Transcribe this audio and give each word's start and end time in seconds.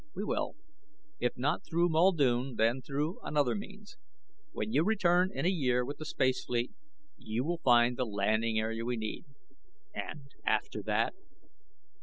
"We 0.15 0.23
will. 0.23 0.55
If 1.19 1.37
not 1.37 1.63
through 1.63 1.89
Muldoon, 1.89 2.55
then 2.55 2.81
through 2.81 3.19
another 3.21 3.53
means. 3.53 3.97
When 4.51 4.73
you 4.73 4.83
return 4.83 5.29
in 5.31 5.45
a 5.45 5.49
year 5.49 5.85
with 5.85 5.99
the 5.99 6.05
space 6.05 6.43
fleet 6.43 6.71
you 7.17 7.43
will 7.43 7.59
find 7.59 7.97
the 7.97 8.05
landing 8.07 8.57
area 8.57 8.83
we 8.83 8.97
need." 8.97 9.25
"And 9.93 10.31
after 10.43 10.81
that 10.81 11.13